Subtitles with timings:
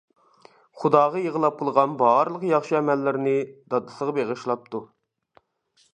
[0.83, 3.37] خۇداغا يىغلاپ قىلغان بارلىق ياخشى ئەمەللىرىنى،
[3.75, 4.83] دادىسىغا بېغىشلاپتۇ.